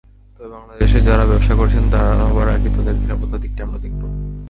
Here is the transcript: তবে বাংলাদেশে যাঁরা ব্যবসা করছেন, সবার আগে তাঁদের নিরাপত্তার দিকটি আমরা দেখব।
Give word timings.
তবে 0.35 0.49
বাংলাদেশে 0.49 0.99
যাঁরা 1.01 1.25
ব্যবসা 1.25 1.53
করছেন, 1.55 1.83
সবার 2.21 2.47
আগে 2.55 2.69
তাঁদের 2.75 2.95
নিরাপত্তার 2.95 3.41
দিকটি 3.41 3.59
আমরা 3.63 3.79
দেখব। 3.79 4.01